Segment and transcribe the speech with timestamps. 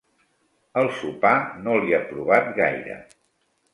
[0.81, 1.33] El sopar
[1.67, 2.97] no li ha provat gaire.